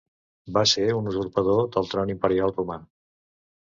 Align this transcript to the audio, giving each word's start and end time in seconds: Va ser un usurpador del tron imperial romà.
Va 0.55 0.63
ser 0.71 0.85
un 1.01 1.13
usurpador 1.13 1.63
del 1.79 1.93
tron 1.95 2.17
imperial 2.19 2.59
romà. 2.61 2.83